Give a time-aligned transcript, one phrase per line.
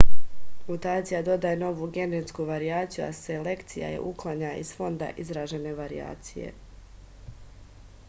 [0.69, 6.53] mutacija dodaje novu genetsku varijaciju a selekcija je uklanja iz fonda izražene varijacije